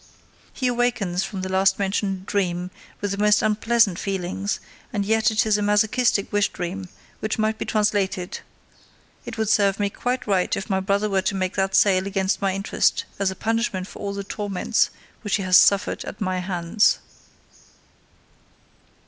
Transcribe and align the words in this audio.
_He 0.51 0.65
awakens 0.65 1.23
from 1.23 1.43
the 1.43 1.49
last 1.49 1.77
mentioned 1.77 2.25
dream 2.25 2.71
with 3.01 3.11
the 3.11 3.19
most 3.19 3.43
unpleasant 3.43 3.99
feelings, 3.99 4.59
and 4.91 5.05
yet 5.05 5.29
it 5.29 5.45
is 5.45 5.59
a 5.59 5.61
masochistic 5.61 6.33
wish 6.33 6.49
dream, 6.49 6.89
which 7.19 7.37
might 7.37 7.59
be 7.59 7.65
translated: 7.65 8.39
It 9.25 9.37
would 9.37 9.47
serve 9.49 9.79
me 9.79 9.91
quite 9.91 10.25
right 10.25 10.57
if 10.57 10.71
my 10.71 10.79
brother 10.79 11.07
were 11.07 11.21
to 11.21 11.35
make 11.35 11.55
that 11.55 11.75
sale 11.75 12.07
against 12.07 12.41
my 12.41 12.55
interest, 12.55 13.05
as 13.19 13.29
a 13.29 13.35
punishment 13.35 13.85
for 13.85 13.99
all 13.99 14.15
the 14.15 14.23
torments 14.23 14.89
which 15.23 15.35
he 15.35 15.43
has 15.43 15.55
suffered 15.59 16.03
at 16.03 16.19
my 16.19 16.39
hands. 16.39 16.97